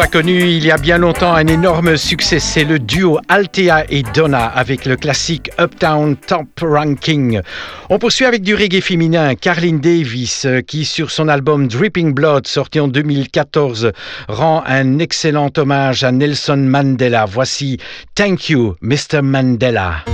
A 0.00 0.06
connu 0.06 0.40
il 0.40 0.64
y 0.64 0.70
a 0.70 0.76
bien 0.76 0.98
longtemps 0.98 1.34
un 1.34 1.46
énorme 1.46 1.96
succès. 1.96 2.40
C'est 2.40 2.64
le 2.64 2.78
duo 2.78 3.18
Altea 3.28 3.84
et 3.88 4.02
Donna 4.14 4.46
avec 4.46 4.86
le 4.86 4.96
classique 4.96 5.50
Uptown 5.60 6.16
Top 6.16 6.48
Ranking. 6.60 7.40
On 7.90 7.98
poursuit 7.98 8.24
avec 8.24 8.42
du 8.42 8.54
reggae 8.54 8.80
féminin. 8.80 9.34
Carlin 9.34 9.74
Davis, 9.74 10.46
euh, 10.46 10.62
qui 10.62 10.84
sur 10.84 11.10
son 11.10 11.28
album 11.28 11.68
Dripping 11.68 12.12
Blood, 12.12 12.46
sorti 12.46 12.80
en 12.80 12.88
2014, 12.88 13.92
rend 14.28 14.64
un 14.66 14.98
excellent 14.98 15.50
hommage 15.56 16.02
à 16.02 16.12
Nelson 16.12 16.56
Mandela. 16.56 17.26
Voici 17.26 17.78
Thank 18.14 18.48
You, 18.48 18.76
Mr. 18.80 19.22
Mandela. 19.22 20.04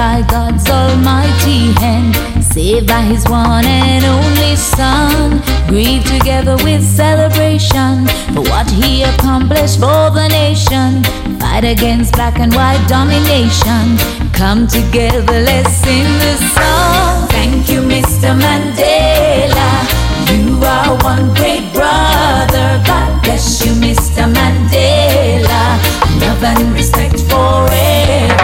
By 0.00 0.22
God's 0.22 0.66
almighty 0.70 1.72
hand. 1.82 2.16
Saved 2.42 2.86
by 2.86 3.02
his 3.02 3.22
one 3.28 3.66
and 3.66 4.02
only 4.16 4.56
son. 4.56 5.42
Grieve 5.68 6.04
together 6.04 6.56
with 6.64 6.82
celebration 6.82 8.08
for 8.32 8.42
what 8.52 8.66
he 8.70 9.02
accomplished 9.02 9.78
for 9.78 10.04
the 10.18 10.26
nation. 10.28 11.04
Fight 11.38 11.64
against 11.64 12.14
black 12.14 12.38
and 12.38 12.52
white 12.54 12.82
domination. 12.88 13.84
Come 14.32 14.66
together, 14.66 15.38
let's 15.50 15.74
sing 15.84 16.08
the 16.24 16.34
song. 16.56 17.28
Thank 17.36 17.68
you, 17.68 17.80
Mr. 17.82 18.30
Mandela. 18.44 19.70
You 20.32 20.64
are 20.76 20.96
one 21.10 21.26
great 21.34 21.66
brother. 21.74 22.68
God 22.88 23.22
bless 23.22 23.66
you, 23.66 23.72
Mr. 23.86 24.22
Mandela. 24.36 25.64
Love 26.22 26.42
and 26.52 26.72
respect 26.72 27.20
forever. 27.28 28.39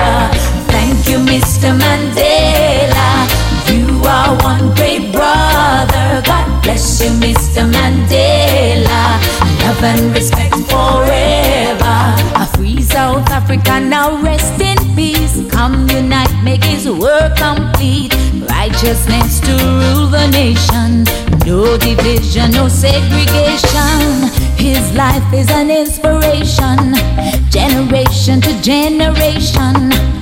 Mr. 1.37 1.79
Mandela. 1.79 3.29
You 3.69 4.01
are 4.09 4.35
one 4.43 4.75
great 4.75 5.13
brother. 5.13 6.23
God 6.25 6.63
bless 6.63 7.05
you, 7.05 7.11
Mr. 7.11 7.71
Mandela. 7.71 9.05
Love 9.61 9.85
and 9.85 10.15
respect 10.15 10.55
forever. 10.73 11.99
A 12.43 12.47
free 12.57 12.81
South 12.81 13.29
Africa 13.29 13.79
now 13.79 14.17
rest 14.23 14.59
in 14.63 14.79
peace. 14.97 15.43
Come 15.51 15.87
unite, 15.91 16.33
make 16.43 16.65
his 16.65 16.89
work 16.89 17.37
complete. 17.37 18.15
Righteousness 18.49 19.39
to 19.41 19.53
rule 19.53 20.07
the 20.07 20.29
nation. 20.33 21.05
No 21.45 21.77
division, 21.77 22.53
no 22.53 22.67
segregation. 22.69 24.33
His 24.57 24.81
life 24.95 25.29
is 25.35 25.51
an 25.51 25.71
inspiration. 25.71 26.95
Generation 27.51 28.41
to 28.41 28.63
generation. 28.63 30.16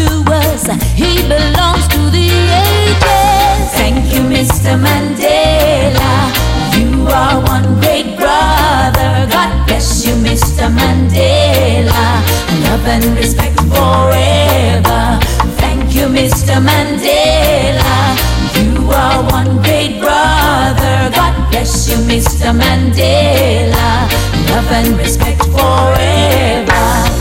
To 0.00 0.24
us. 0.32 0.64
He 0.94 1.20
belongs 1.28 1.86
to 1.94 2.00
the 2.16 2.28
ages. 2.64 3.70
Thank 3.80 4.12
you, 4.12 4.22
Mr. 4.36 4.72
Mandela. 4.84 6.12
You 6.78 7.06
are 7.08 7.36
one 7.54 7.80
great 7.80 8.16
brother. 8.16 9.10
God 9.34 9.50
bless 9.66 10.06
you, 10.06 10.14
Mr. 10.28 10.64
Mandela. 10.78 12.04
Love 12.64 12.86
and 12.94 13.04
respect 13.16 13.58
forever. 13.72 15.02
Thank 15.62 15.94
you, 15.94 16.06
Mr. 16.06 16.54
Mandela. 16.68 17.96
You 18.60 18.90
are 18.90 19.22
one 19.38 19.62
great 19.62 20.00
brother. 20.00 20.96
God 21.18 21.34
bless 21.50 21.88
you, 21.88 21.96
Mr. 22.12 22.52
Mandela. 22.60 23.88
Love 24.50 24.70
and 24.72 24.96
respect 24.98 25.42
forever. 25.56 27.19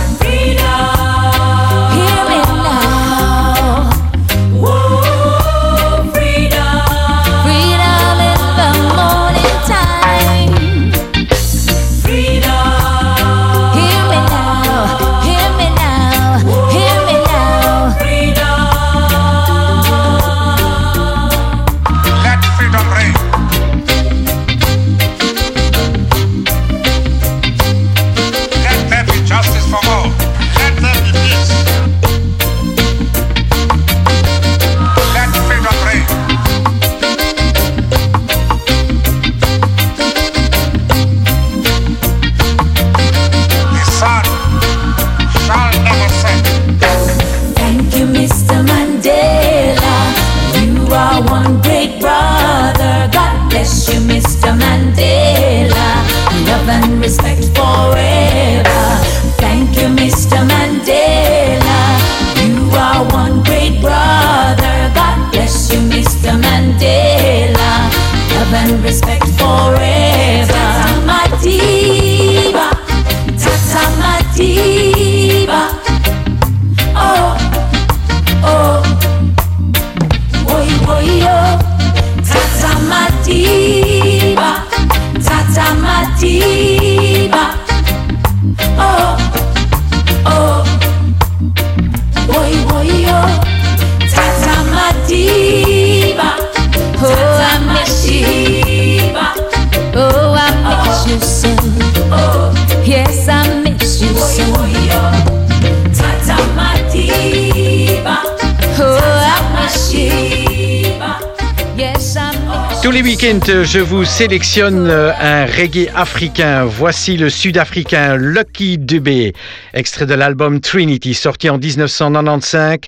Les 113.02 113.04
week-ends, 113.04 113.64
je 113.64 113.80
vous 113.80 114.04
sélectionne 114.04 114.90
euh, 114.90 115.12
un 115.20 115.46
reggae 115.46 115.90
africain. 115.96 116.66
Voici 116.66 117.16
le 117.16 117.30
sud-africain 117.30 118.18
Lucky 118.18 118.78
Dubé, 118.78 119.34
extrait 119.74 120.06
de 120.06 120.14
l'album 120.16 120.60
Trinity, 120.60 121.14
sorti 121.14 121.50
en 121.50 121.58
1995, 121.58 122.80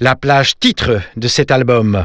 la 0.00 0.16
plage 0.16 0.58
titre 0.58 1.00
de 1.16 1.28
cet 1.28 1.50
album. 1.50 2.00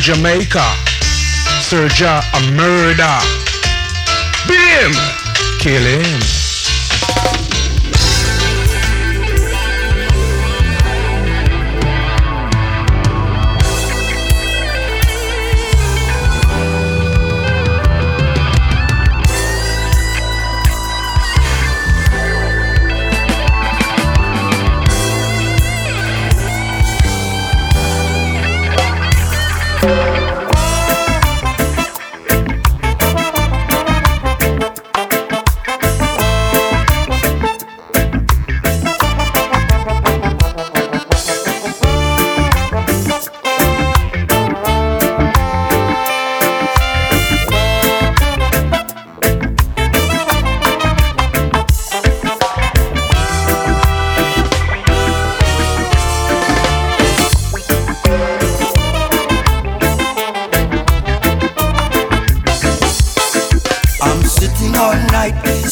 Jamaica. 0.00 0.64
Serja 1.60 2.22
a 2.32 2.40
murder. 2.52 3.20
Beat 4.48 4.58
him. 4.58 4.92
Kill 5.58 5.84
him. 5.84 6.39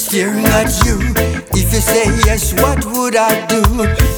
Staring 0.09 0.47
at 0.47 0.73
you. 0.87 0.97
If 1.53 1.71
you 1.75 1.81
say 1.81 2.05
yes, 2.25 2.55
what 2.55 2.83
would 2.87 3.15
I 3.15 3.45
do? 3.47 3.61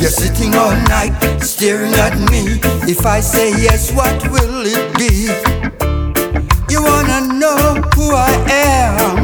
You're 0.01 0.15
sitting 0.23 0.55
all 0.55 0.71
night 0.87 1.13
staring 1.43 1.95
at 1.95 2.17
me. 2.31 2.61
If 2.89 3.05
I 3.05 3.19
say 3.19 3.51
yes, 3.51 3.93
what 3.93 4.23
will 4.31 4.63
it 4.65 4.87
be? 4.97 5.27
You 6.73 6.81
wanna 6.85 7.35
know 7.35 7.83
who 7.97 8.15
I 8.15 8.31
am. 8.49 9.20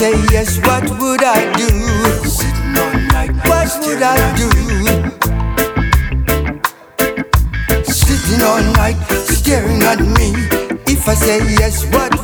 Say 0.00 0.16
yes, 0.32 0.56
what 0.64 0.88
would 0.98 1.22
I 1.22 1.40
do? 1.60 1.68
Sitting 2.24 2.74
all 2.82 2.96
night, 3.12 3.32
what 3.44 3.68
would 3.84 4.02
I 4.02 4.16
do? 4.40 4.48
Sitting 7.84 8.42
all 8.42 8.62
night 8.80 8.96
staring 9.28 9.82
at 9.82 10.00
me. 10.00 10.28
If 10.86 11.06
I 11.06 11.12
say 11.12 11.38
yes, 11.60 11.84
what 11.92 12.19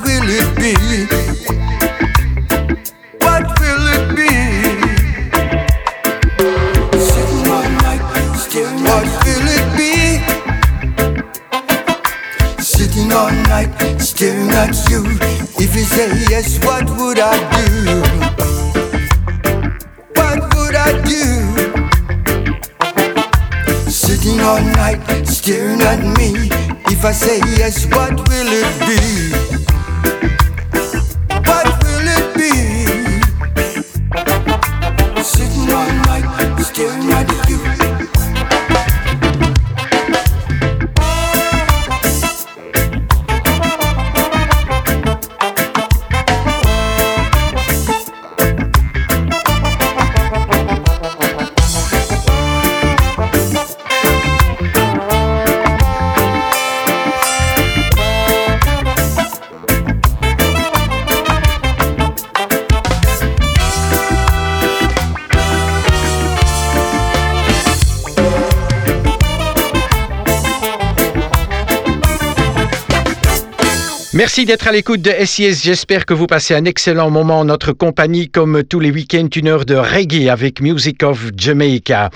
Merci 74.17 74.47
d'être 74.47 74.67
à 74.67 74.73
l'écoute 74.73 75.03
de 75.03 75.12
SIS. 75.27 75.61
J'espère 75.62 76.07
que 76.07 76.14
vous 76.14 76.27
passez 76.27 76.55
un 76.55 76.64
excellent 76.64 77.11
moment 77.11 77.41
en 77.41 77.45
notre 77.45 77.73
compagnie 77.73 78.31
comme 78.31 78.64
tous 78.64 78.81
les 78.81 78.91
week-ends, 78.91 79.29
une 79.37 79.47
heure 79.47 79.67
de 79.67 79.75
reggae 79.75 80.31
avec 80.31 80.62
Music 80.62 81.03
of 81.03 81.33
Jamaica. 81.37 82.09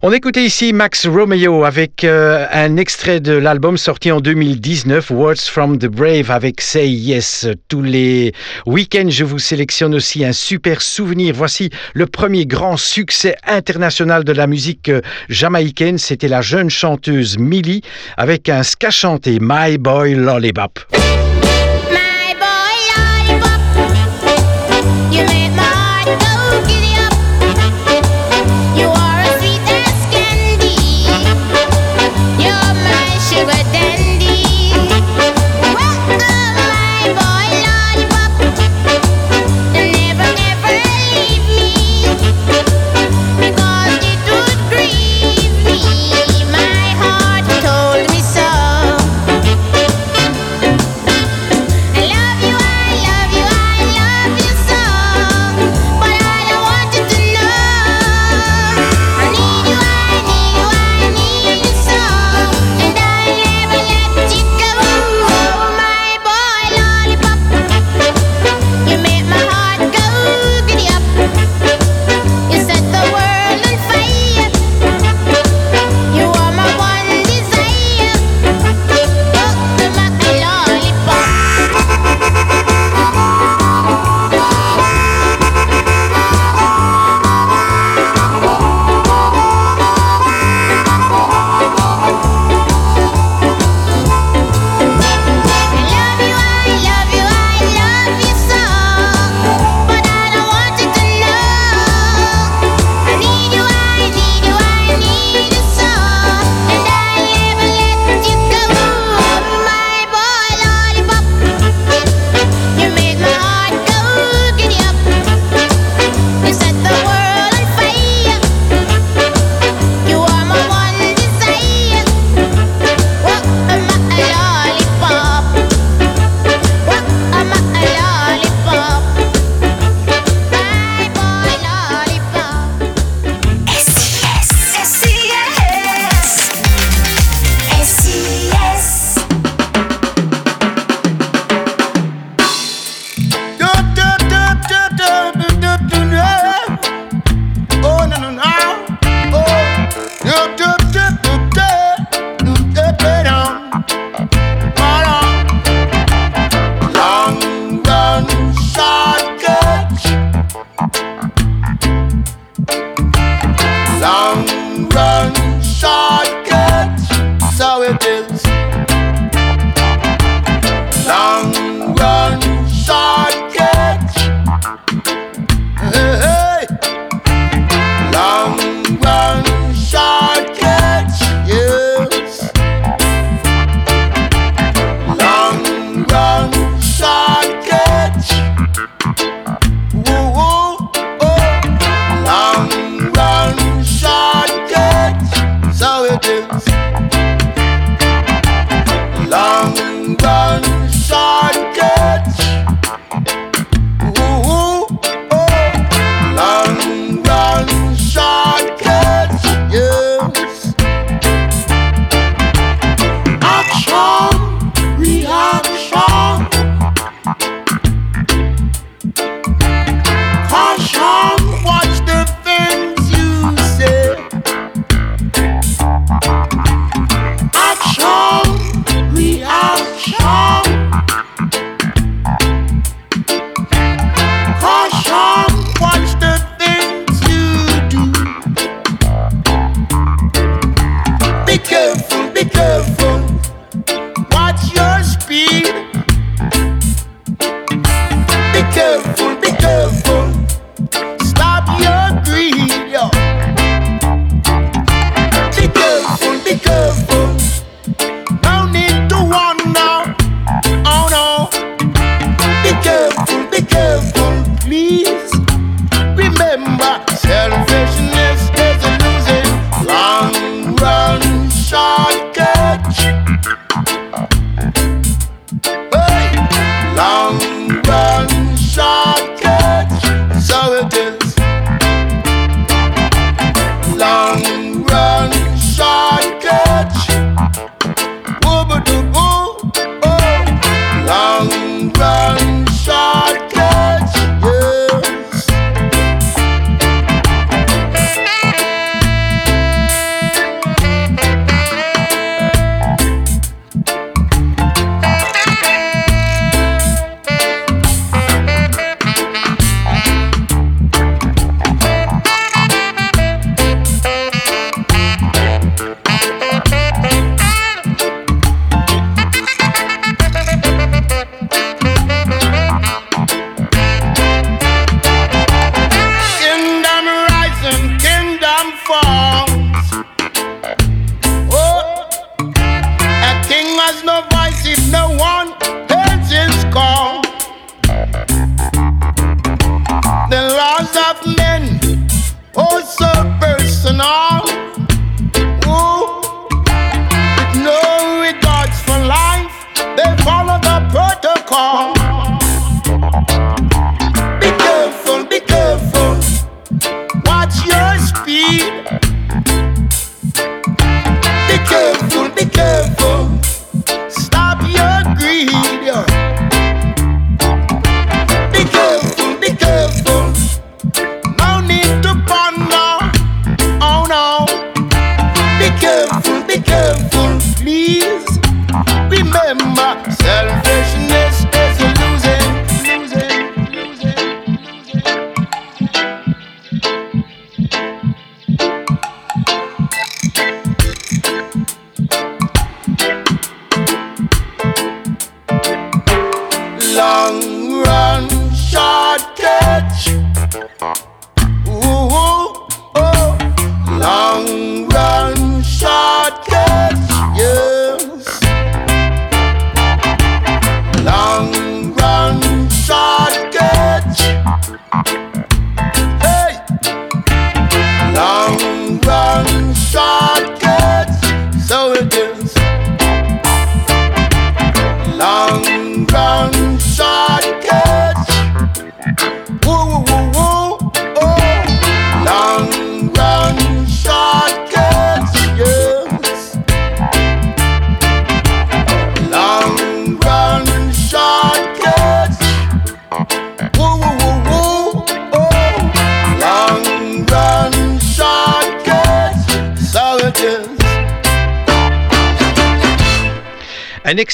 On 0.00 0.12
écoutait 0.12 0.44
ici 0.44 0.72
Max 0.72 1.06
Romeo 1.06 1.64
avec 1.64 2.04
euh, 2.04 2.46
un 2.52 2.78
extrait 2.78 3.20
de 3.20 3.32
l'album 3.32 3.76
sorti 3.76 4.10
en 4.10 4.20
2019, 4.20 5.10
Words 5.10 5.50
from 5.50 5.78
the 5.78 5.88
Brave 5.88 6.30
avec 6.30 6.62
Say 6.62 6.88
Yes. 6.88 7.46
Tous 7.68 7.82
les 7.82 8.32
week-ends, 8.64 9.10
je 9.10 9.24
vous 9.24 9.38
sélectionne 9.38 9.94
aussi 9.94 10.24
un 10.24 10.32
super 10.32 10.80
souvenir. 10.80 11.34
Voici 11.36 11.68
le 11.92 12.06
premier 12.06 12.46
grand 12.46 12.78
succès 12.78 13.36
international 13.46 14.24
de 14.24 14.32
la 14.32 14.46
musique 14.46 14.88
euh, 14.88 15.02
jamaïcaine. 15.28 15.98
C'était 15.98 16.28
la 16.28 16.40
jeune 16.40 16.70
chanteuse 16.70 17.36
Millie 17.36 17.82
avec 18.16 18.48
un 18.48 18.62
ska 18.62 18.90
chanté 18.90 19.36
My 19.38 19.76
Boy 19.76 20.14
Lollipop. 20.14 20.78
My 20.90 20.96
boy 20.96 21.16
lollipop, 21.16 21.25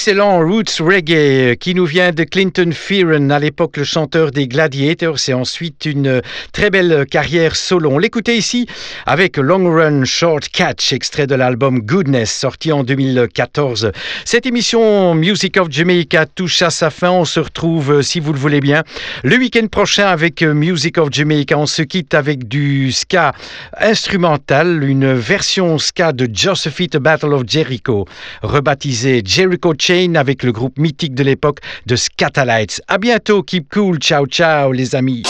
Excellent 0.05 0.41
roots 0.41 0.81
reggae 0.81 1.55
qui 1.55 1.77
nous 1.77 1.87
vient 1.87 2.11
de 2.11 2.25
Clinton 2.25 2.71
Fearon, 2.73 3.31
à 3.31 3.39
l'époque 3.39 3.77
le 3.77 3.85
chanteur 3.85 4.33
des 4.33 4.49
Gladiators, 4.49 5.19
et 5.29 5.33
ensuite 5.33 5.85
une 5.85 6.23
très 6.53 6.71
belle 6.71 7.07
carrière 7.09 7.55
solo. 7.55 7.89
On 7.89 7.99
l'écoutait 7.99 8.37
ici 8.37 8.67
avec 9.07 9.37
Long 9.37 9.73
Run 9.73 10.05
Short 10.05 10.49
Catch, 10.49 10.93
extrait 10.93 11.29
de 11.29 11.37
l'album 11.37 11.79
Goodness, 11.83 12.33
sorti 12.33 12.73
en 12.73 12.83
2014. 12.83 13.93
Cette 14.25 14.45
émission 14.45 15.15
Music 15.15 15.57
of 15.57 15.71
Jamaica 15.71 16.27
touche 16.27 16.63
à 16.63 16.71
sa 16.71 16.91
fin. 16.91 17.13
On 17.13 17.25
se 17.25 17.39
retrouve, 17.39 18.03
si 18.03 18.19
vous 18.19 18.33
le 18.33 18.41
voulez 18.41 18.61
bien, 18.61 18.83
le 19.23 19.37
week-end 19.37 19.69
prochain 19.69 20.09
avec 20.09 20.43
Music 20.43 20.99
of 20.99 21.11
Jamaica. 21.13 21.57
On 21.57 21.67
se 21.67 21.83
quitte 21.83 22.15
avec 22.15 22.49
du 22.49 22.91
ska 22.91 23.35
instrumental, 23.79 24.83
une 24.83 25.13
version 25.13 25.79
ska 25.79 26.11
de 26.11 26.29
Josephine 26.33 26.99
Battle 26.99 27.35
of 27.35 27.45
Jericho, 27.47 28.09
rebaptisée 28.43 29.23
Jericho 29.25 29.75
Avec 29.93 30.43
le 30.43 30.53
groupe 30.53 30.79
mythique 30.79 31.15
de 31.15 31.23
l'époque 31.23 31.59
de 31.85 31.97
Scatalites. 31.97 32.81
À 32.89 32.97
bientôt, 32.97 33.43
keep 33.43 33.69
cool, 33.71 33.99
ciao 33.99 34.27
ciao 34.27 34.73
les 34.73 34.95
amis. 34.95 35.23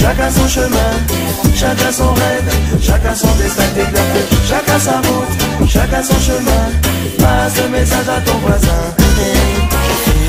Chacun 0.00 0.30
son 0.30 0.48
chemin, 0.48 0.92
chacun 1.54 1.92
son 1.92 2.12
rêve, 2.14 2.50
chacun 2.80 3.14
son 3.14 3.28
destin. 3.36 3.62
Que 3.74 4.36
chacun 4.48 4.78
sa 4.78 4.96
route, 4.98 5.68
chacun 5.68 6.02
son 6.02 6.18
chemin. 6.20 6.64
Passe 7.18 7.62
le 7.62 7.68
message 7.68 8.08
à 8.08 8.20
ton 8.22 8.38
voisin. 8.38 8.80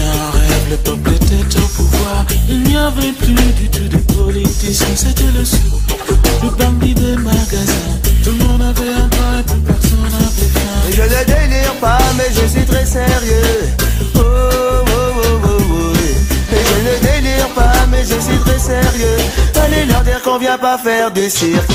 un 0.03 0.32
rêve, 0.38 0.67
le 0.72 0.78
peuple 0.78 1.11
était 1.11 1.57
au 1.57 1.67
pouvoir. 1.78 2.26
Il 2.49 2.63
n'y 2.63 2.78
avait 2.78 3.13
plus 3.13 3.34
du 3.34 3.69
tout 3.69 3.88
de 3.88 3.97
politiciens, 4.13 4.95
c'était 4.95 5.32
le 5.38 5.45
sou. 5.45 5.57
Le 6.43 6.49
bandit 6.49 6.93
des 6.93 7.15
magasins. 7.15 7.95
Tout 8.24 8.32
le 8.32 8.45
monde 8.45 8.61
avait 8.61 8.93
un 8.93 9.07
bras 9.07 9.39
et 9.39 9.43
plus 9.43 9.59
personne 9.61 10.01
n'avait 10.03 10.51
faim. 10.53 10.89
Et 10.89 10.93
je 10.93 11.01
ne 11.01 11.24
délire 11.26 11.74
pas, 11.80 11.99
mais 12.17 12.30
je 12.34 12.47
suis 12.47 12.65
très 12.65 12.86
sérieux. 12.86 13.69
Oh, 14.15 14.19
oh, 14.19 14.84
oh, 14.88 15.39
oh, 15.43 15.47
oh. 15.47 15.93
Et 16.53 16.61
je 16.67 16.78
ne 16.88 16.95
délire 16.99 17.49
pas, 17.55 17.86
mais 17.89 18.01
je 18.03 18.19
suis 18.19 18.38
très 18.38 18.41
sérieux. 18.72 19.17
Allez 19.63 19.86
leur 19.86 20.01
dire 20.01 20.22
qu'on 20.24 20.38
vient 20.38 20.57
pas 20.57 20.78
faire 20.78 21.11
du 21.11 21.30
cirque. 21.30 21.72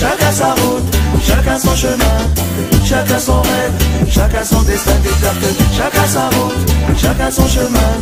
Chacun 0.00 0.32
sa 0.32 0.50
route, 0.60 0.88
chacun 1.26 1.58
son 1.58 1.74
chemin, 1.74 2.18
chacun 2.84 3.18
son 3.18 3.40
rêve, 3.42 3.76
chacun 4.08 4.44
son 4.44 4.62
destin, 4.62 4.96
déclare 5.02 5.38
que 5.40 5.50
chacun 5.76 6.06
sa 6.06 6.24
route, 6.36 6.60
chacun 6.96 7.30
son 7.30 7.48
chemin. 7.48 7.92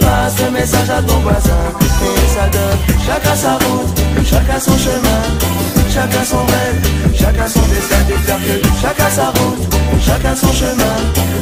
Passe 0.00 0.36
le 0.42 0.50
message 0.50 0.90
à 0.90 1.02
ton 1.02 1.18
voisin, 1.18 1.62
et 2.08 2.28
ça 2.34 2.48
donne 2.54 2.78
chacun 3.06 3.36
sa 3.36 3.52
route, 3.62 4.00
chacun 4.24 4.58
son 4.58 4.78
chemin, 4.78 5.22
chacun 5.92 6.24
son 6.24 6.42
rêve, 6.52 6.80
chacun 7.20 7.46
son 7.46 7.64
destin, 7.72 8.00
déclare 8.08 8.40
que 8.46 8.56
chacun 8.80 9.10
sa 9.10 9.26
route, 9.36 9.62
chacun 10.06 10.34
son 10.34 10.52
chemin. 10.52 10.96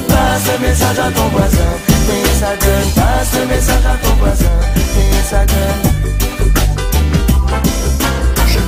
Passe 0.09 0.47
le 0.53 0.67
message 0.67 0.99
à 0.99 1.11
ton 1.13 1.29
voisin, 1.29 1.71
Je 2.41 2.47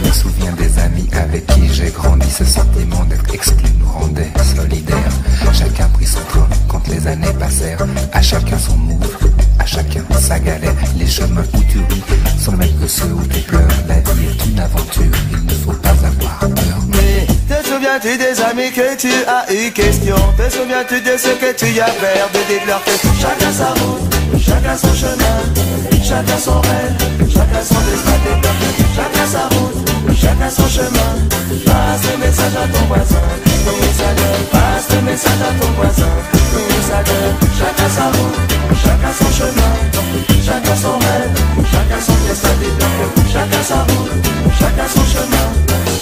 me 0.07 0.13
souviens 0.13 0.53
des 0.53 0.79
amis 0.79 1.09
avec 1.13 1.47
qui 1.47 1.73
j'ai 1.73 1.91
grandi. 1.91 2.31
Ce 2.31 2.45
sentiment 2.45 3.03
d'être 3.05 3.33
exclu 3.33 3.71
nous 3.81 3.91
rendait 3.91 4.31
solidaires. 4.55 5.13
Chacun 5.55 5.89
prit 5.89 6.05
son 6.05 6.21
train 6.29 6.47
quand 6.69 6.87
les 6.89 7.07
années 7.07 7.33
passèrent. 7.39 7.87
À 8.13 8.21
chacun 8.21 8.59
son 8.59 8.77
move, 8.77 9.17
à 9.63 9.67
chacun 9.67 10.03
sa 10.19 10.39
galère. 10.39 10.75
Les 10.97 11.07
chemins 11.07 11.45
où 11.55 11.63
tu 11.71 11.79
ris 11.79 12.03
sont 12.39 12.53
même 12.53 12.75
que 12.81 12.87
ceux 12.87 13.13
où 13.13 13.23
tu 13.29 13.41
pleures. 13.41 13.63
La 13.89 13.95
vie 13.95 14.27
est 14.27 14.47
une 14.47 14.59
aventure, 14.59 15.17
il 15.31 15.45
ne 15.47 15.53
faut 15.53 15.73
pas 15.73 15.91
avoir 15.91 16.39
peur. 16.39 16.79
Mais 16.89 17.27
te 17.49 17.69
souviens-tu 17.69 18.19
des 18.19 18.41
amis 18.41 18.73
que 18.73 18.97
tu 18.97 19.13
as 19.27 19.53
eu 19.53 19.71
question? 19.71 20.17
Te 20.37 20.51
souviens-tu 20.53 21.01
de 21.01 21.17
ce 21.17 21.33
que 21.41 21.53
tu 21.57 21.81
as 21.81 21.91
perdu? 21.91 22.39
Déclare 22.49 22.83
que 22.85 22.91
chacun 23.21 23.53
sa 23.53 23.69
route, 23.69 24.41
chacun 24.41 24.77
son 24.77 24.95
chemin 24.95 25.39
Chacun 26.03 26.39
son 26.39 26.61
rêve, 26.61 27.31
chacun 27.33 27.63
son 27.63 27.81
destin 27.89 28.19
chacun 28.97 29.27
sa 29.27 29.43
route, 29.55 29.89
chacun 30.15 30.51
son 30.51 30.69
chemin 30.69 31.13
Passe 31.65 32.03
le 32.11 32.19
message 32.19 32.57
à 32.57 32.67
ton 32.67 32.87
voisin 32.87 33.52
Comissade, 33.65 34.27
passe 34.51 34.89
le 34.95 35.03
message 35.03 35.43
à 35.43 35.53
ton 35.61 35.71
voisin. 35.73 36.13
Comissade, 36.53 37.15
chacun 37.59 37.89
sa 37.89 38.07
route, 38.07 38.39
chacun 38.83 39.13
son 39.13 39.31
chemin, 39.39 39.73
chacun 40.45 40.77
son 40.77 40.99
rêve, 40.99 41.35
chacun 41.71 42.01
son 42.01 42.15
destin 42.27 42.53
chacun 43.33 43.63
sa 43.63 43.83
route, 43.83 44.13
chacun 44.59 44.89
son 44.89 45.05
chemin. 45.05 45.47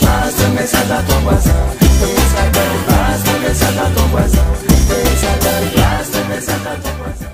Passe 0.00 0.34
le 0.42 0.60
message 0.60 0.90
à 0.90 1.02
ton 1.02 1.20
voisin. 1.20 1.60
Comissade, 2.00 2.58
passe 2.88 3.24
le 3.32 3.48
message 3.48 3.78
à 3.78 3.90
ton 3.96 4.06
voisin. 4.08 4.44
Comissade, 4.88 5.74
passe 5.74 6.10
le 6.14 6.34
message 6.34 6.66
à 6.66 6.76
ton 6.76 6.90
voisin. 6.98 7.29